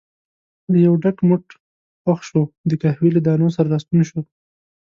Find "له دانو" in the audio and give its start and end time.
3.13-3.47